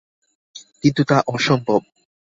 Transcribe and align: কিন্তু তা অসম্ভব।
কিন্তু 0.83 1.01
তা 1.03 1.17
অসম্ভব। 1.27 1.81